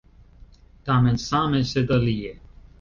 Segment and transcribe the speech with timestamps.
[0.89, 2.37] Tamen same, sed alie!